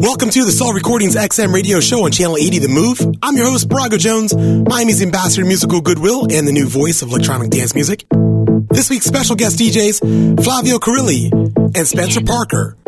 [0.00, 2.98] Welcome to the Soul Recordings XM radio show on Channel 80 The Move.
[3.22, 7.50] I'm your host, Birago Jones, Miami's ambassador musical goodwill and the new voice of electronic
[7.50, 8.06] dance music.
[8.70, 11.30] This week's special guest DJs, Flavio Kirilli
[11.76, 12.78] and Spenser Parker.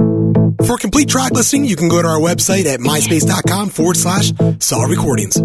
[0.64, 4.86] For complete track listing, you can go to our website at myspace.com forward slash Soul
[4.86, 5.36] Recordings.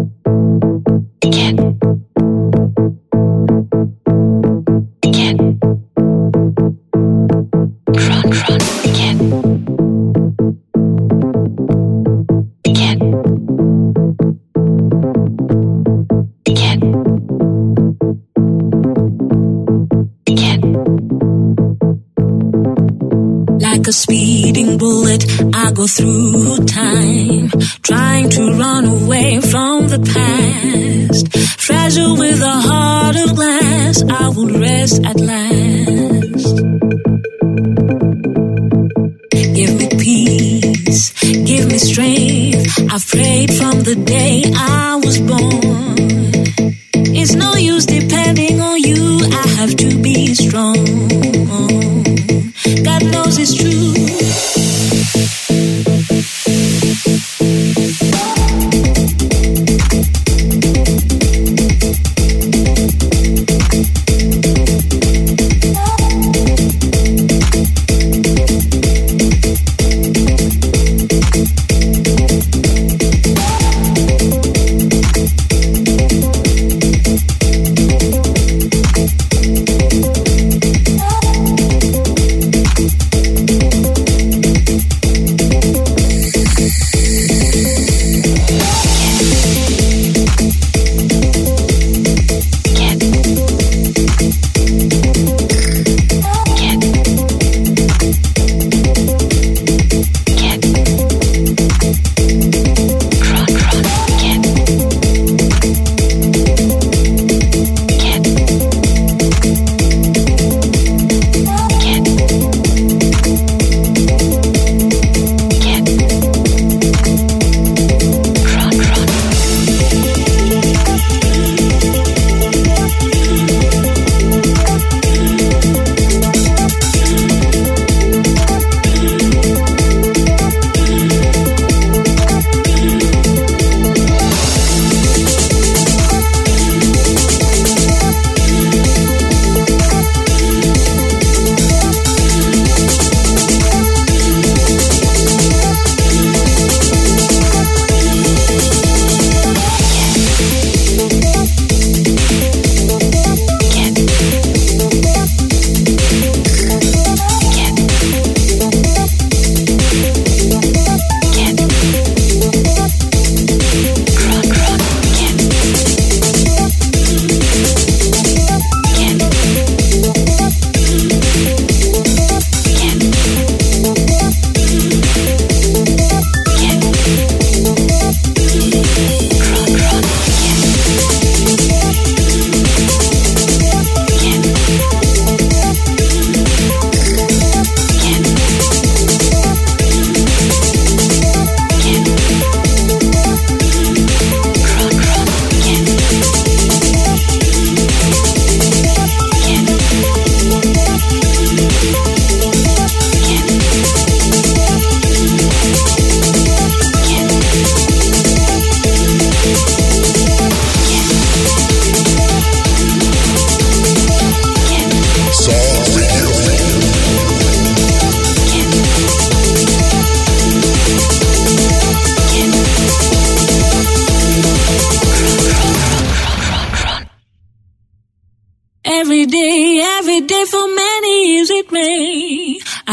[25.78, 26.27] Go through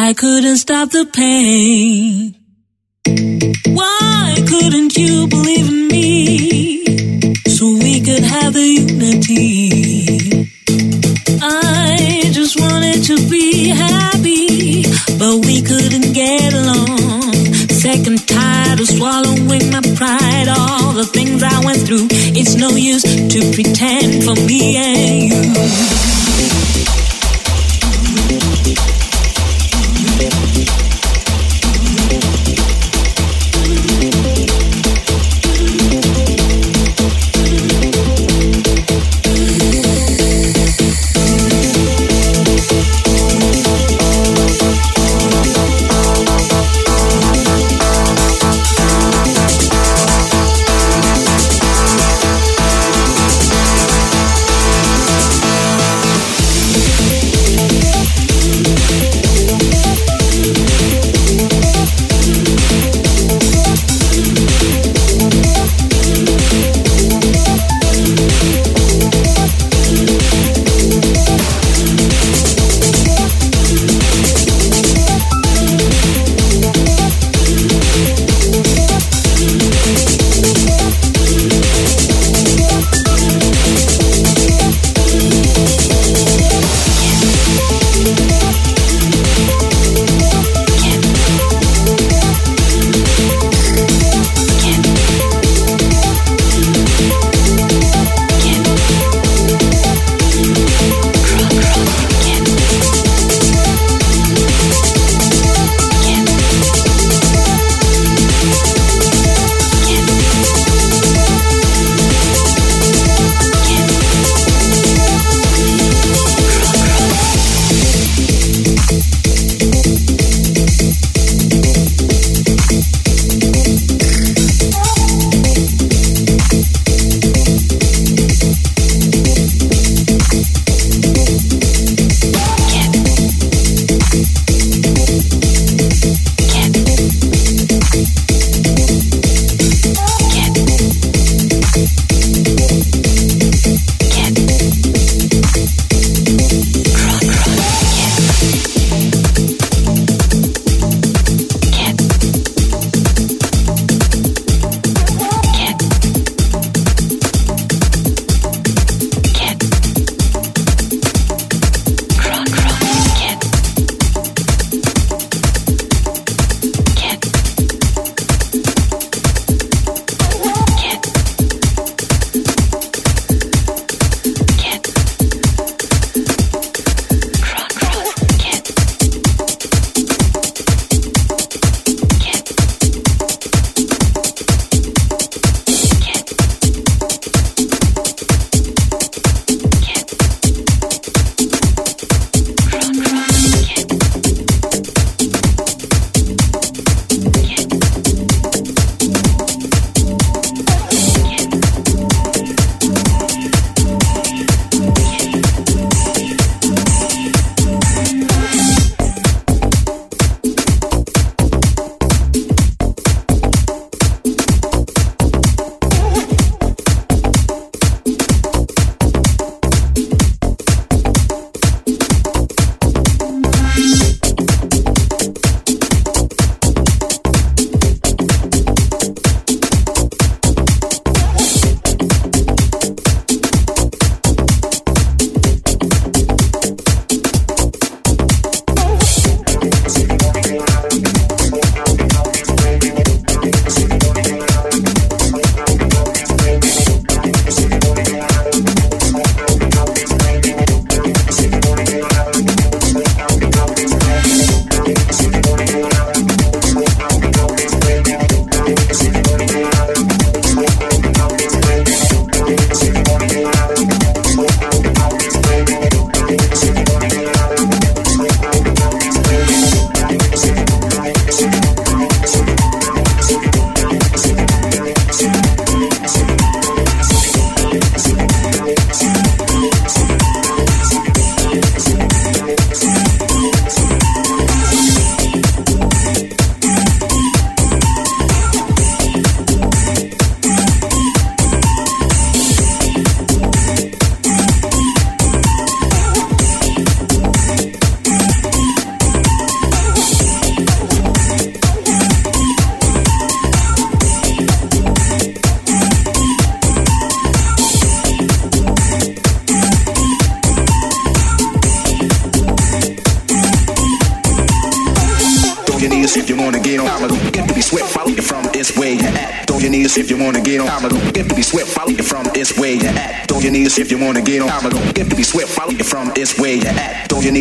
[0.08, 2.36] I couldn't stop the pain.
[3.74, 6.86] Why couldn't you believe in me?
[7.48, 10.48] So we could have the unity.
[11.42, 14.84] I just wanted to be happy,
[15.18, 17.34] but we couldn't get along.
[17.74, 22.10] Sick and tired of swallowing my pride, all the things I went through.
[22.38, 26.75] It's no use to pretend for me and you.
[30.18, 30.45] Thank you.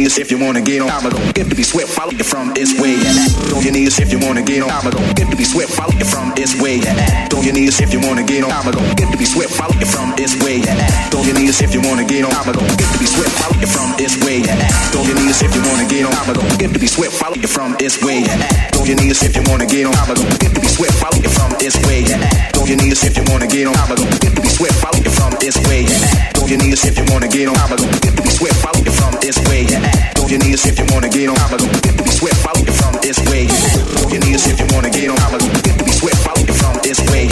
[0.04, 0.90] knees if you wanna get on.
[0.90, 3.00] I'ma go get to be swift, follow you from this way.
[3.00, 4.68] Act on your knees if you wanna get on.
[4.68, 6.80] I'ma go get to be swift, follow you from this way.
[6.84, 8.52] Act on your knees if you wanna get on.
[8.52, 10.60] I'ma go get to be swift, follow you from this way.
[10.60, 12.34] Act on your knees if you wanna get on.
[12.36, 14.44] I'ma go get to be swift, follow you from this way.
[14.44, 16.12] Act on your knees if you wanna get on.
[16.12, 18.20] I'ma go get to be swept, follow you from this way.
[18.28, 19.94] Act on your knees if you wanna get on.
[19.96, 22.04] I'ma go get to be swift, follow you from this way.
[22.04, 23.76] Act on your knees if you wanna get on.
[23.80, 25.86] I'ma go get to be swept, follow you from this way.
[25.88, 27.56] Act your knees if you wanna get on.
[27.56, 29.66] I'ma go get to be swift, follow you from this way.
[29.68, 29.93] Yeah
[30.34, 31.36] your knees if you wanna get on.
[31.38, 32.36] I'ma get to be swept.
[32.42, 33.46] Follow you from this way.
[33.46, 35.18] Throw your knees if you wanna get on.
[35.18, 36.18] I'ma get to be swept.
[36.26, 37.28] Follow you from this way.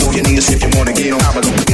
[0.00, 1.20] Throw your knees if you wanna get on.
[1.20, 1.65] I'ma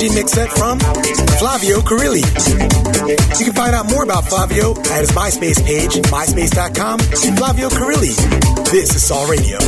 [0.00, 0.78] DJ mix set from
[1.38, 2.24] Flavio Kirilli.
[3.38, 7.00] You can find out more about Flavio at his MySpace page, myspace.com,
[7.36, 8.16] Flavio Kirilli.
[8.70, 9.58] This is Soul Radio.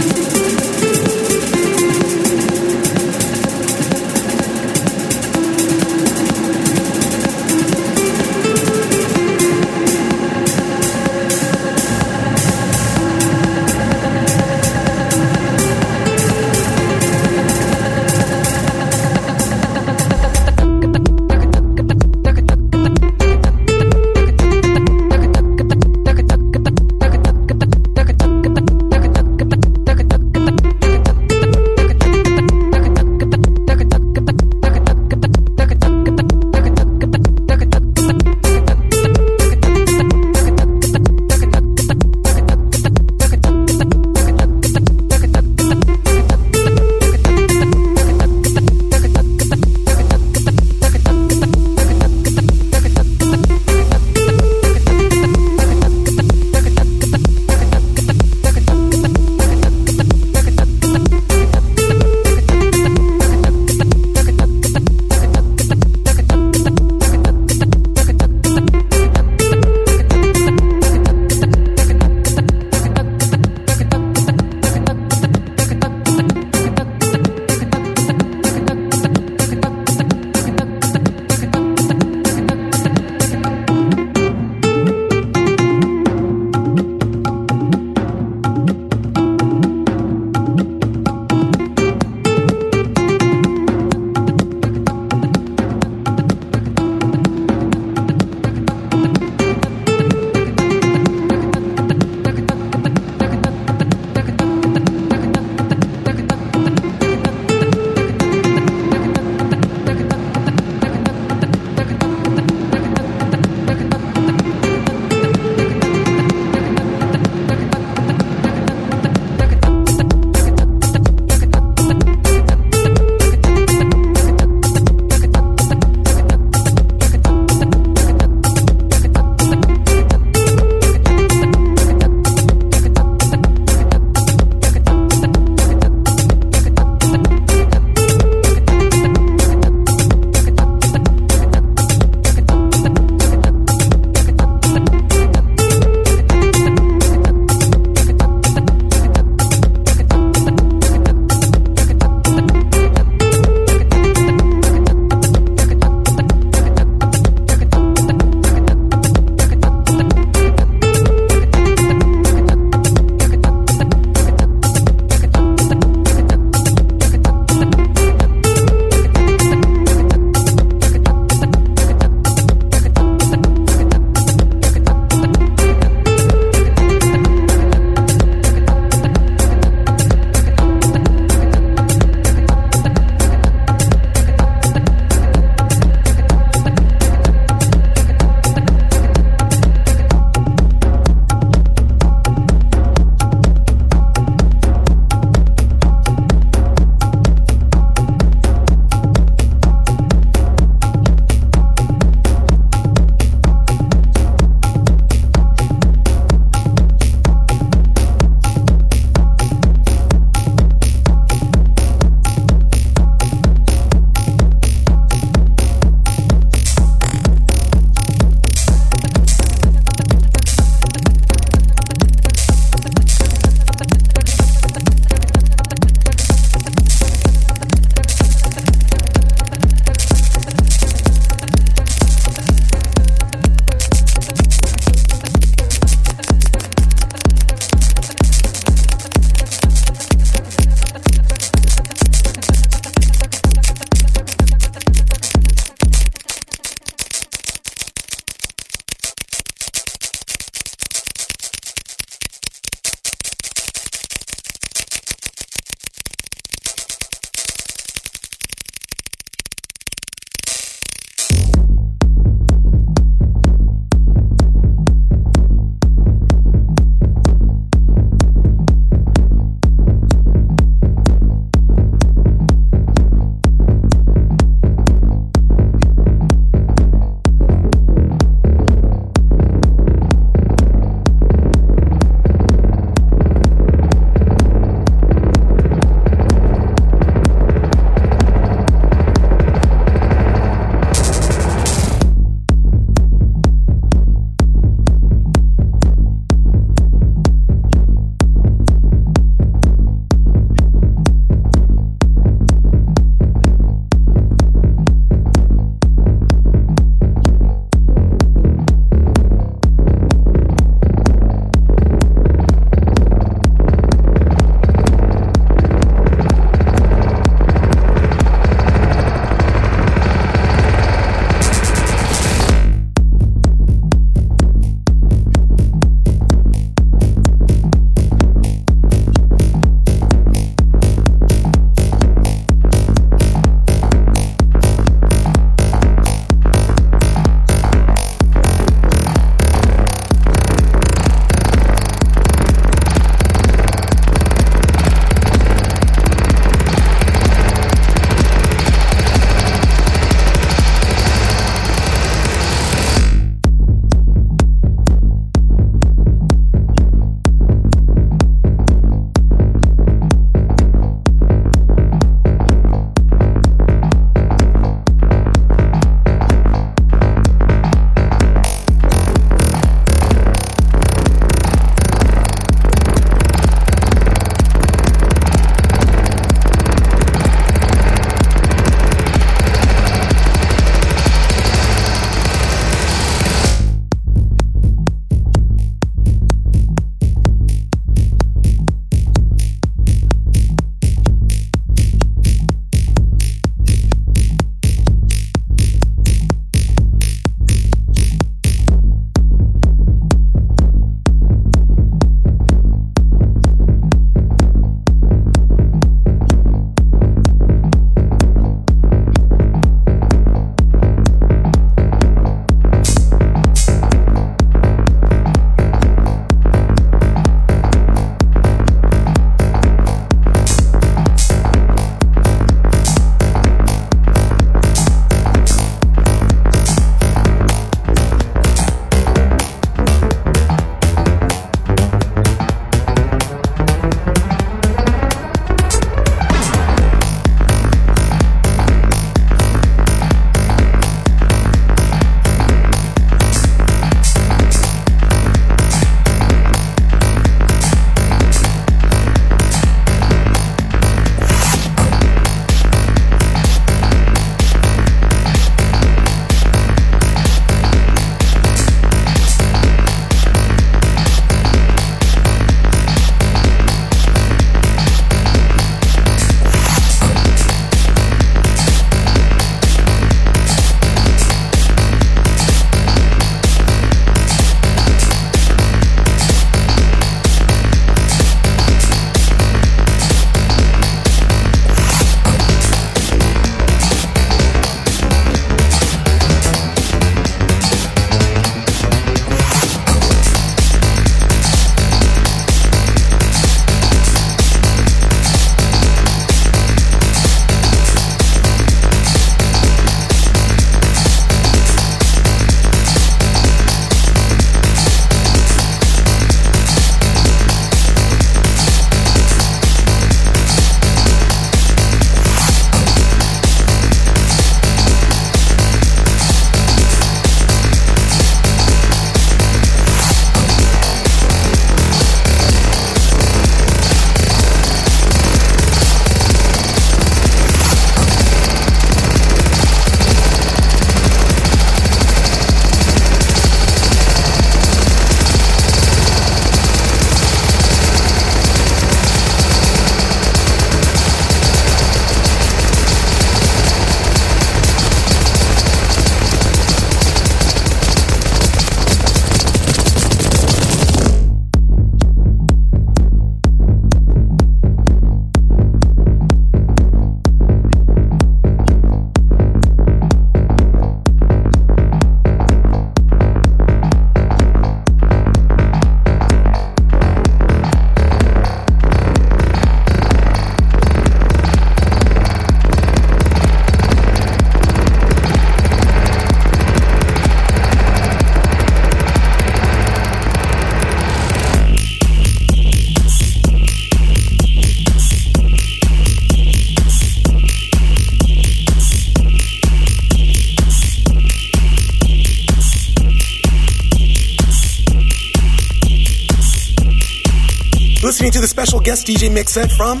[598.70, 600.00] Special guest DJ mix set from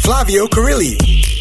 [0.00, 1.35] Flavio Kirilli.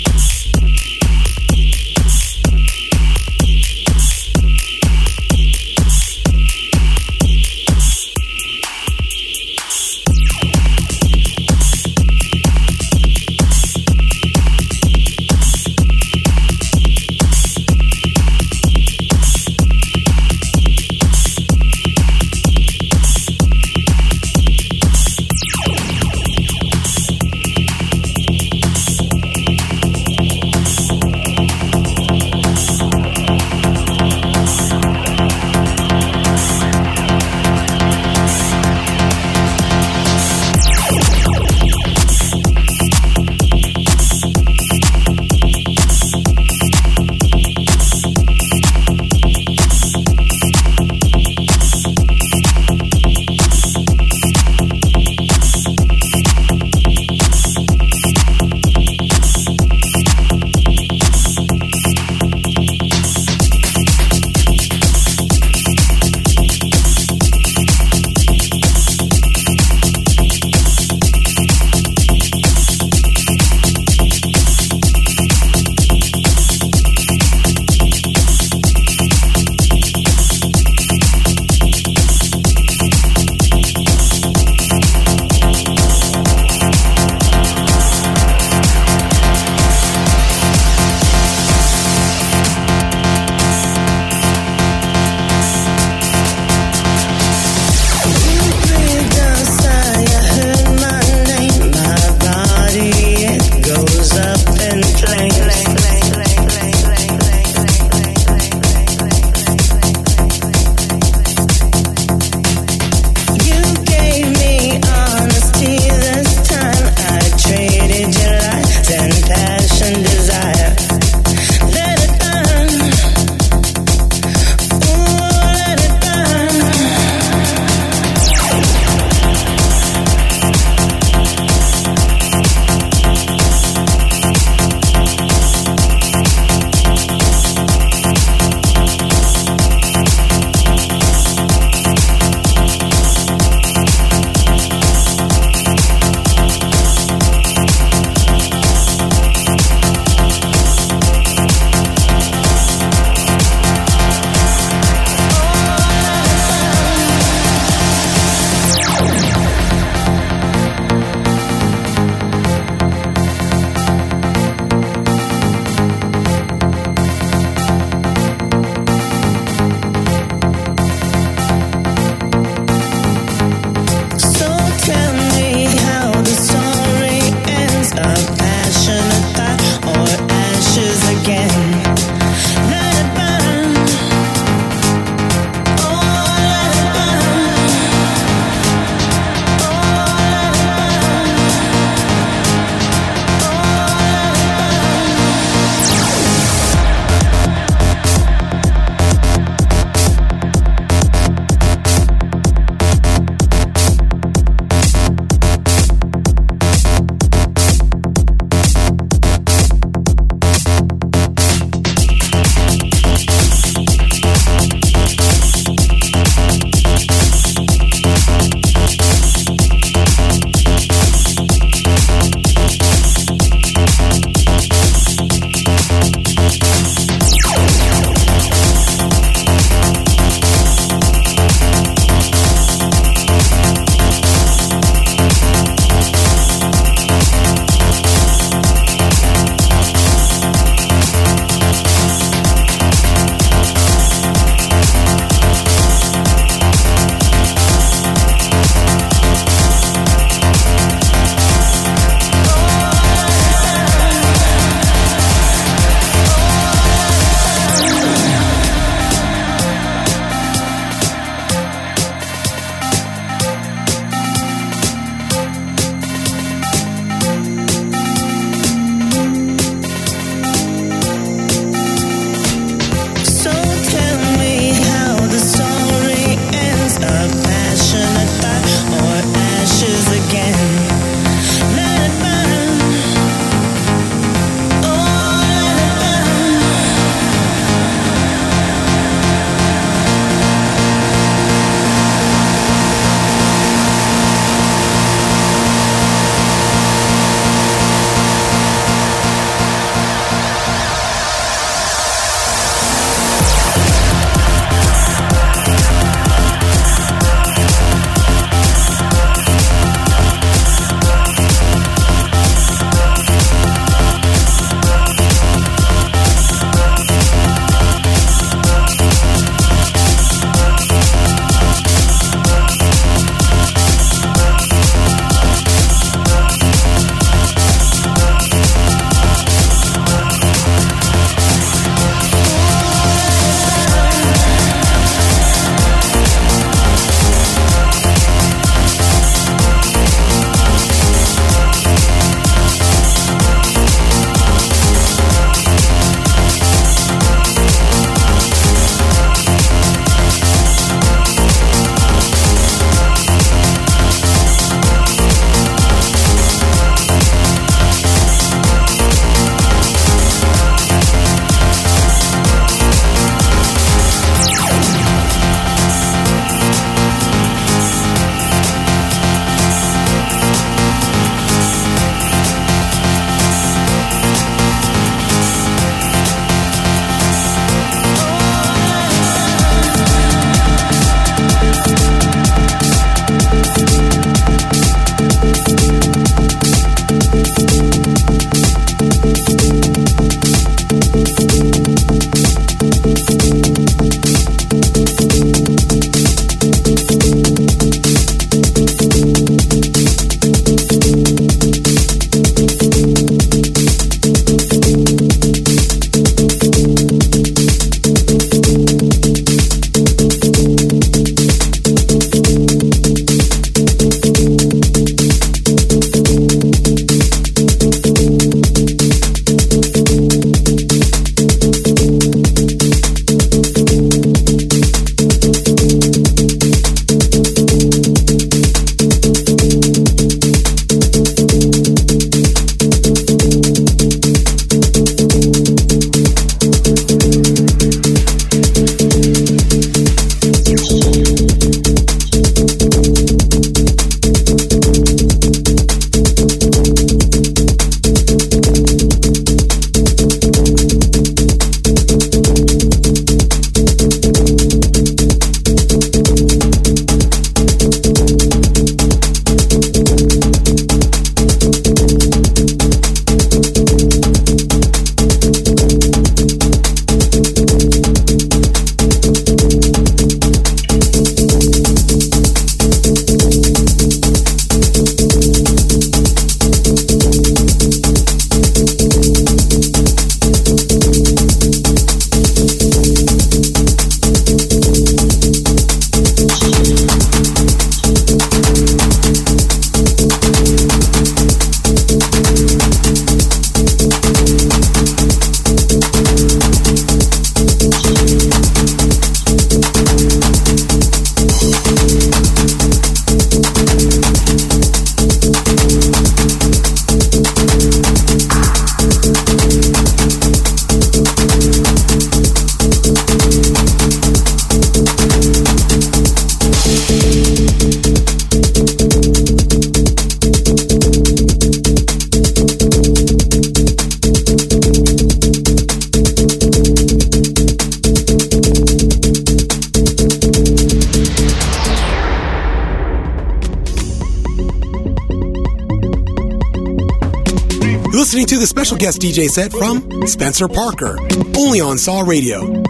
[538.36, 541.18] Listening to the special guest DJ set from Spenser Parker,
[541.58, 542.84] only on Soul Radio.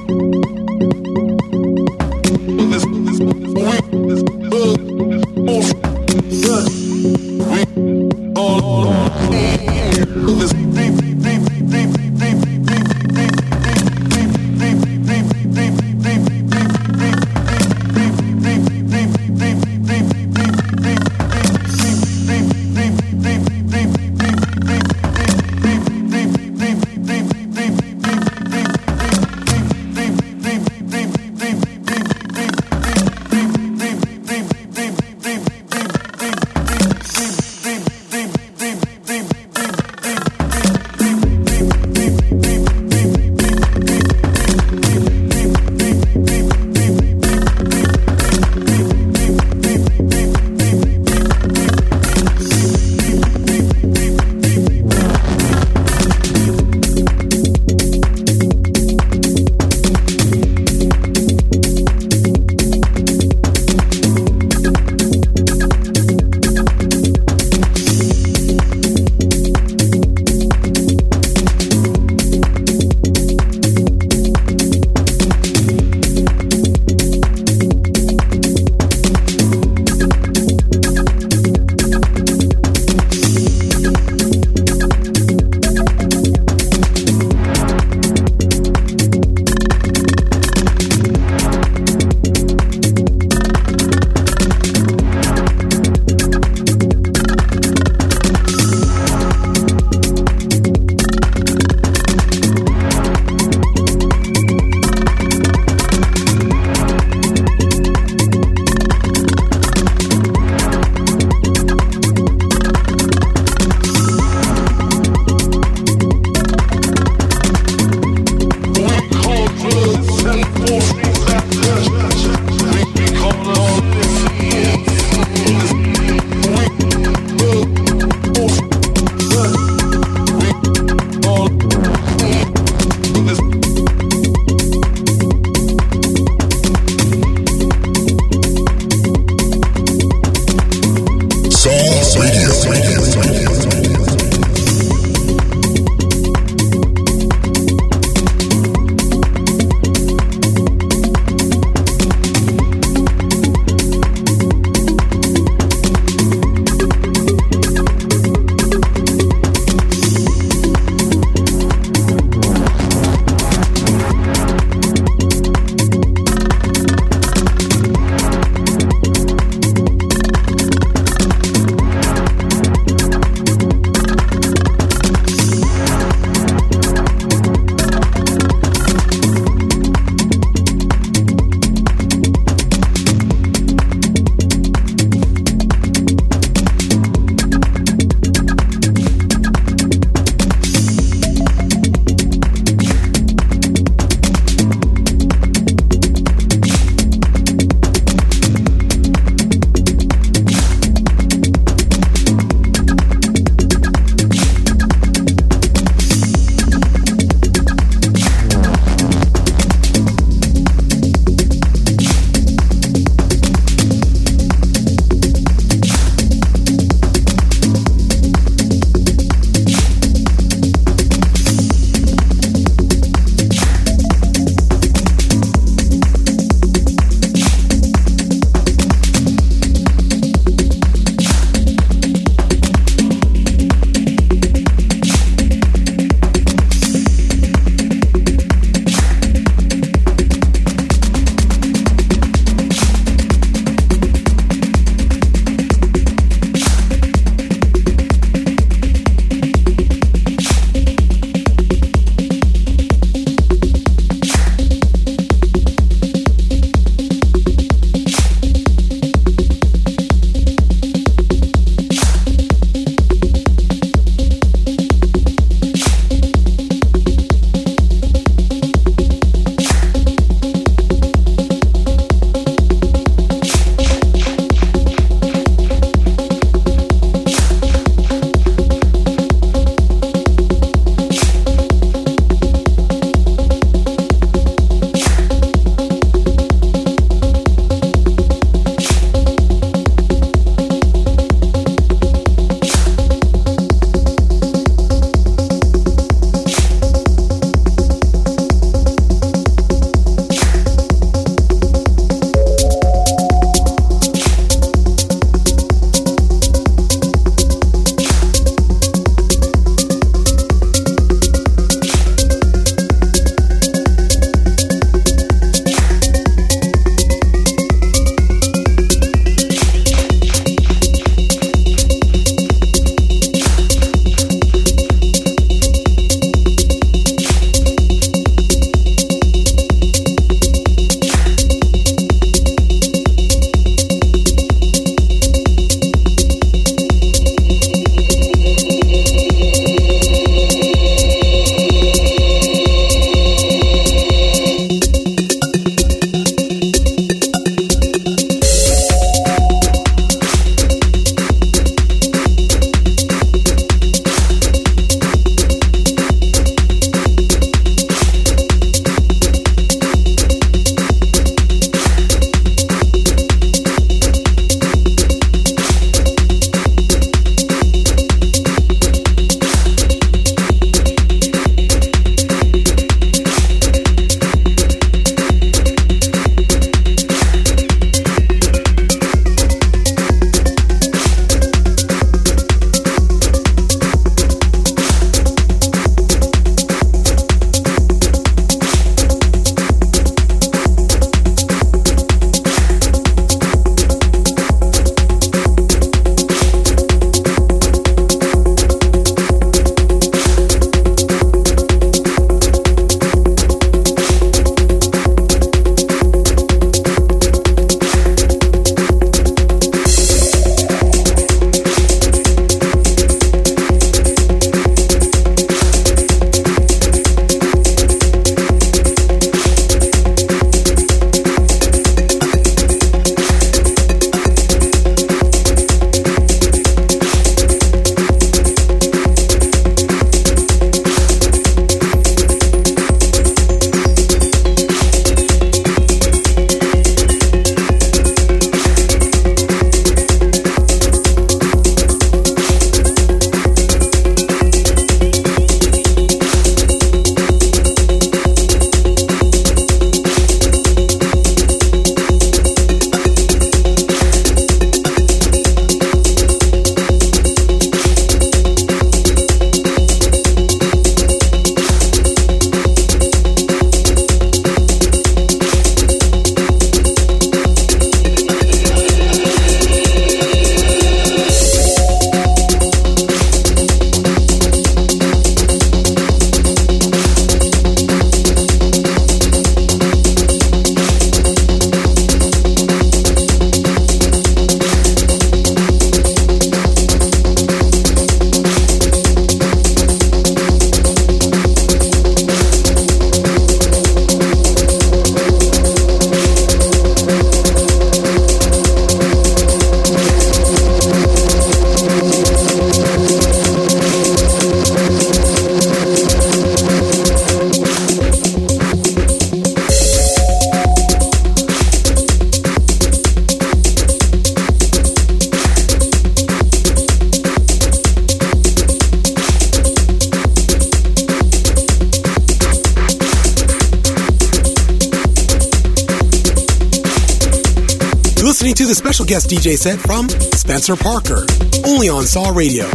[529.46, 531.24] DJ set from Spenser Parker,
[531.68, 532.66] only on Soul Radio.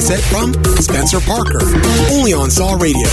[0.00, 1.60] Set from Spenser Parker,
[2.10, 3.08] only on Soul Radio.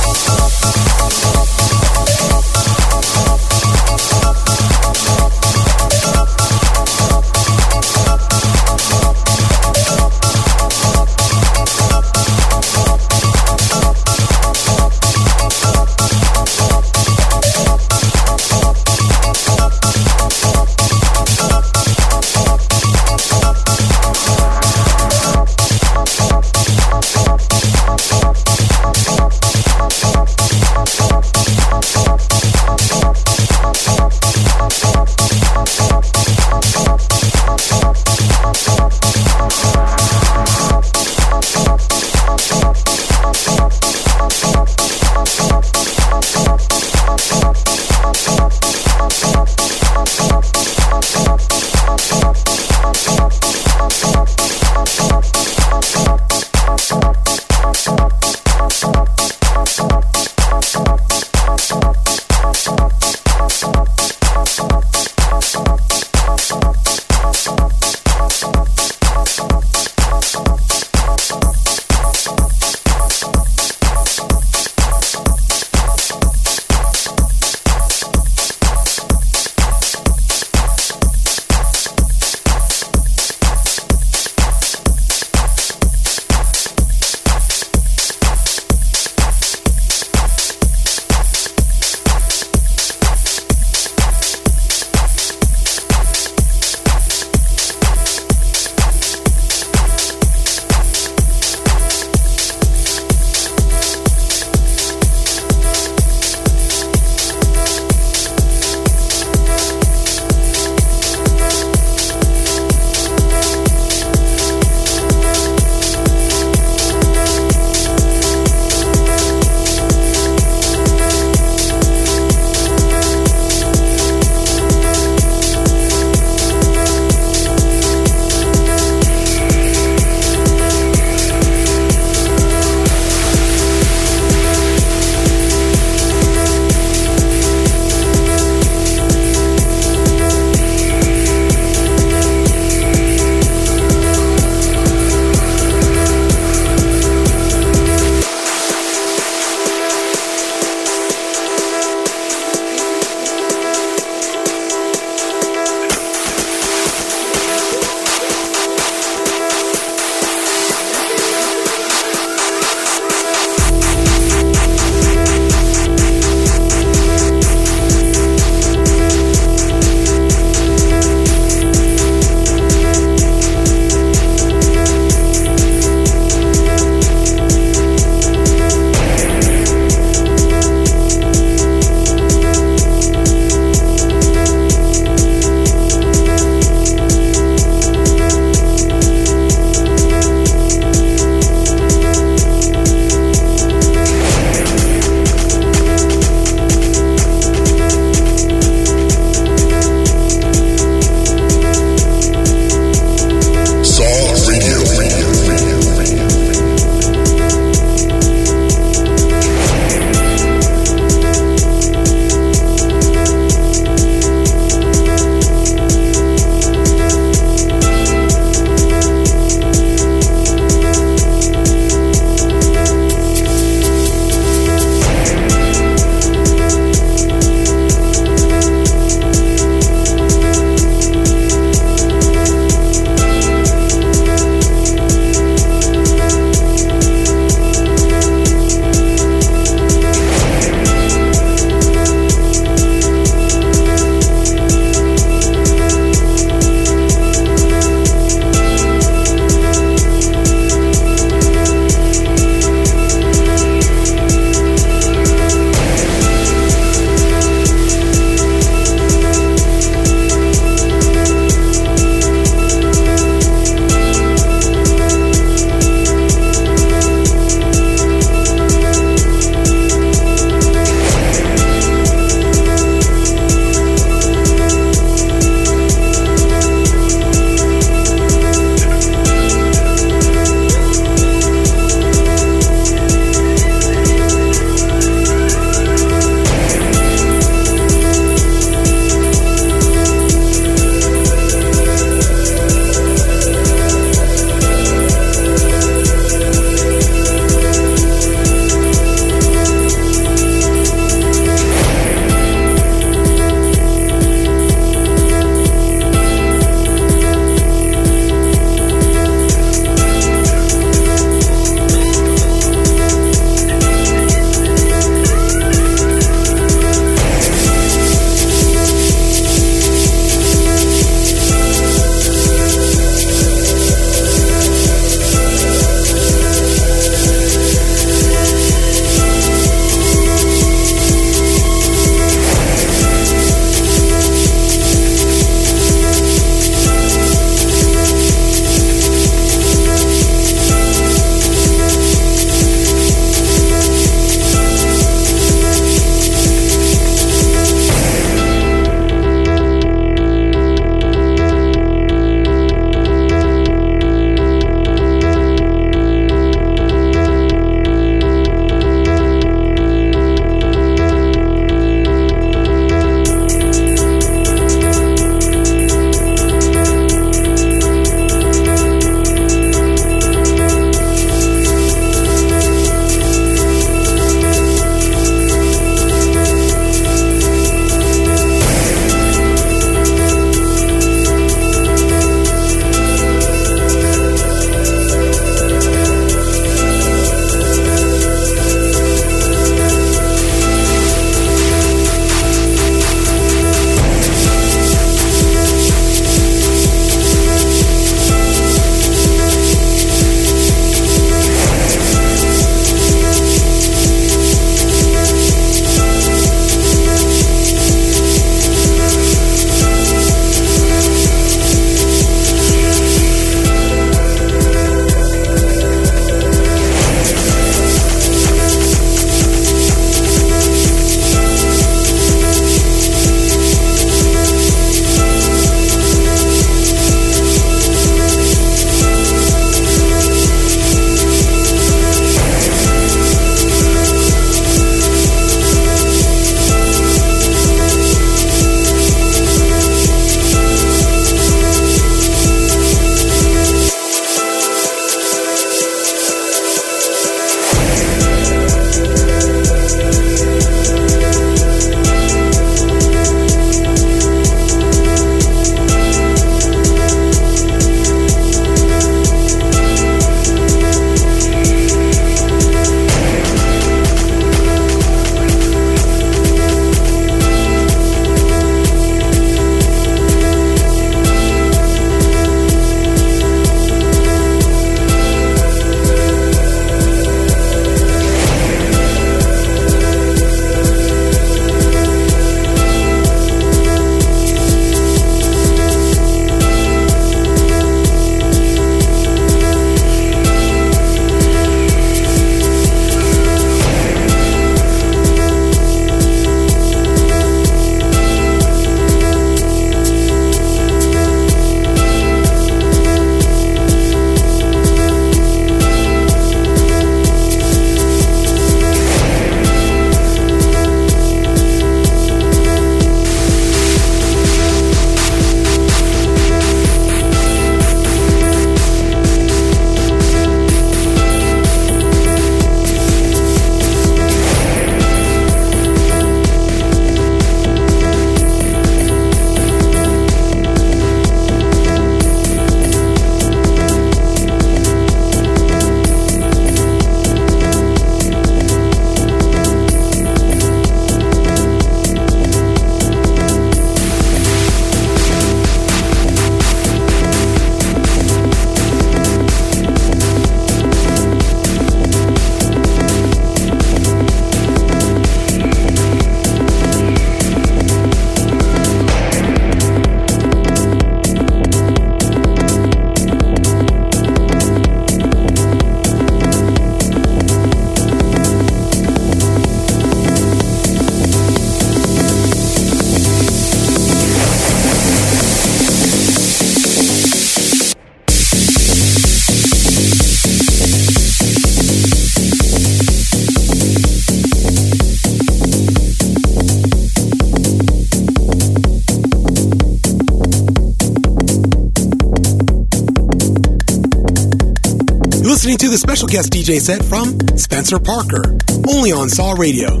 [595.66, 598.56] Listening to the special guest DJ set from Spenser Parker,
[598.88, 600.00] only on Soul Radio.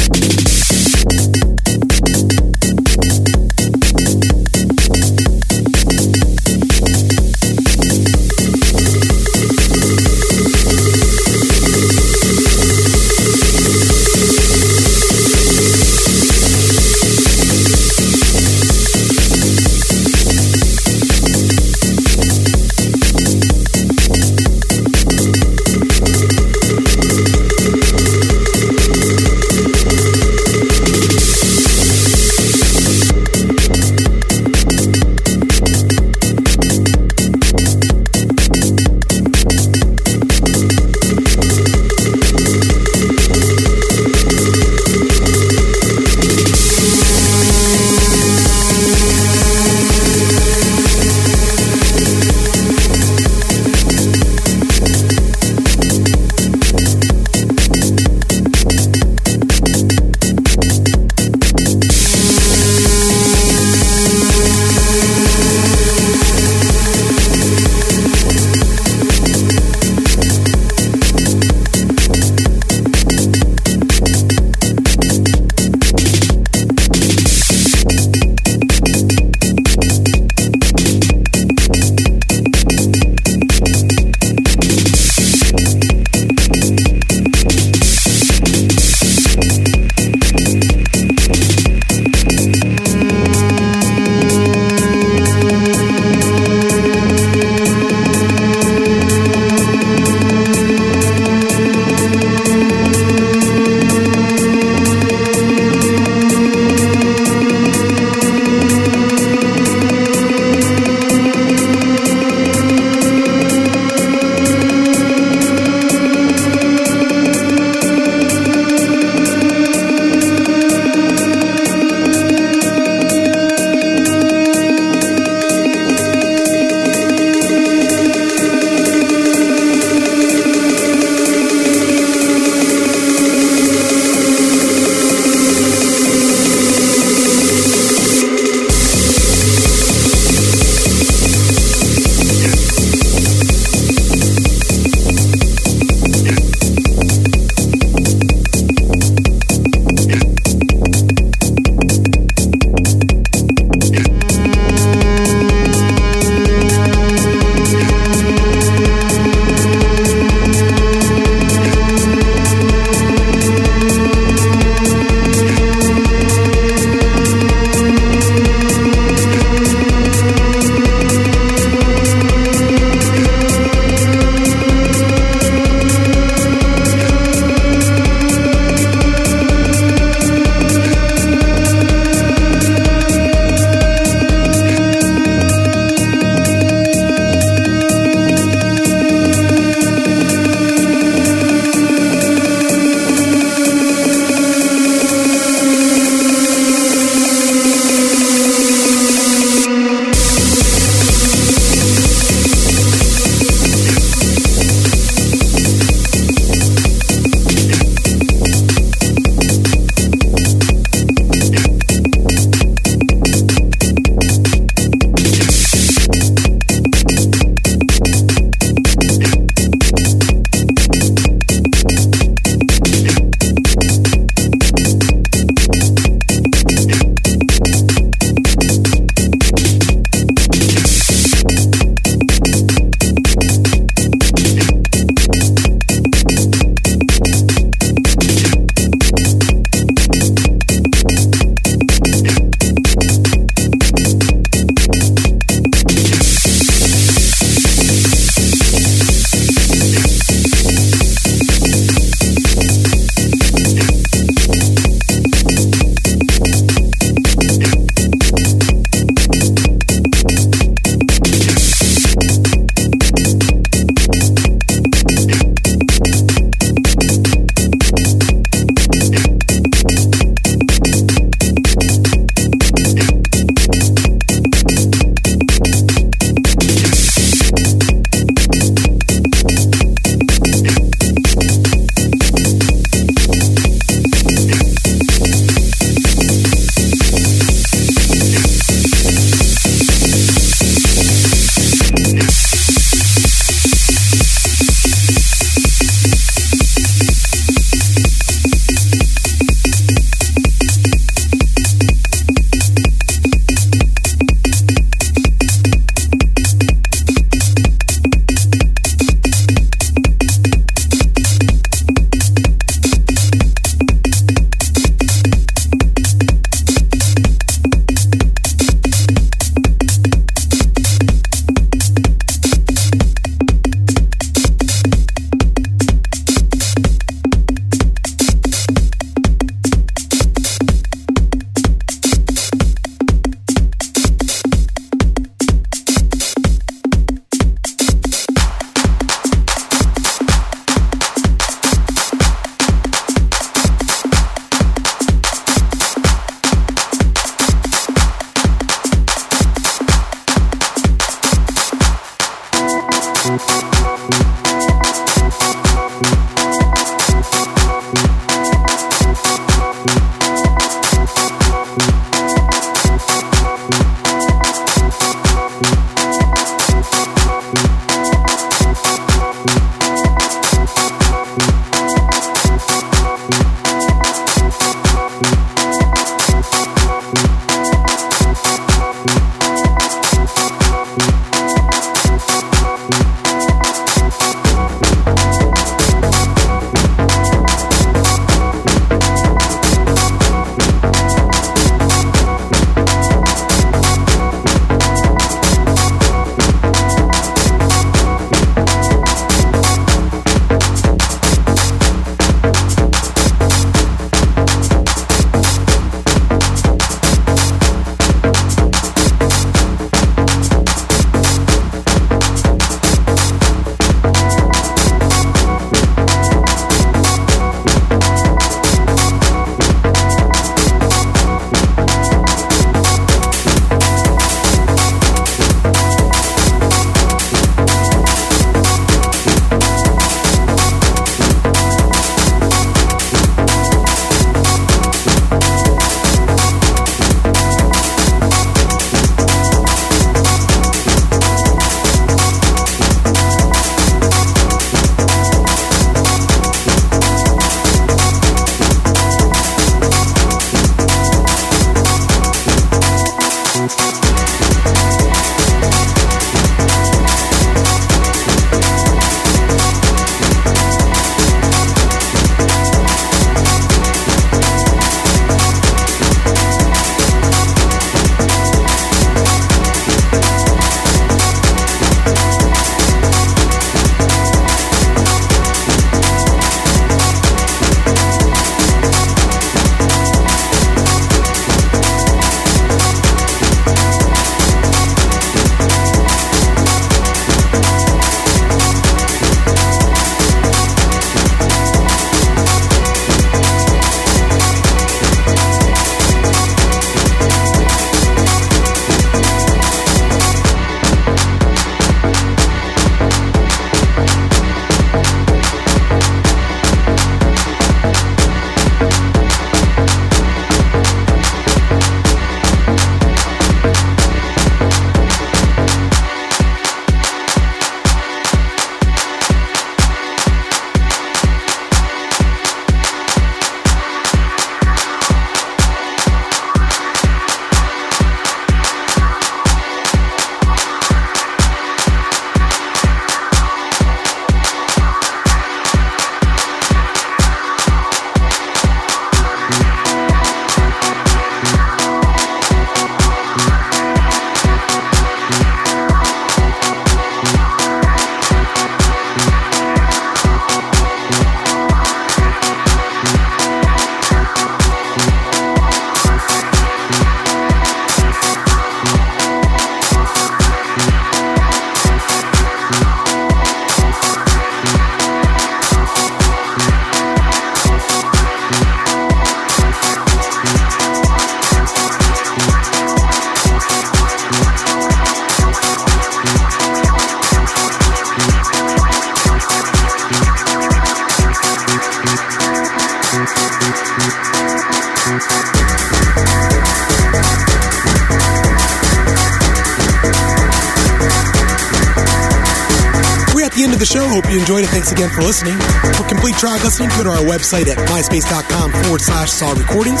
[595.26, 595.58] Listening.
[595.98, 600.00] For complete track listing, go to our website at myspace.com forward slash soul recordings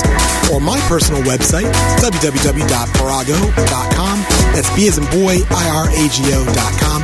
[0.52, 1.66] or my personal website,
[1.98, 4.20] www.birago.com.
[4.54, 7.02] That's B as in boy, I-R-A-G-O.com.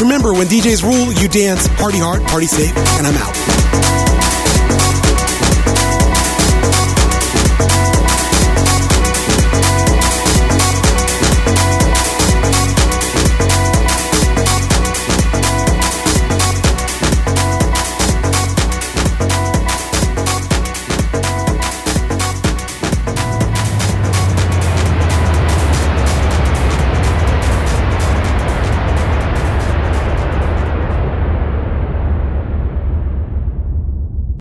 [0.00, 3.67] Remember, when DJs rule, you dance, party hard, party safe, and I'm out.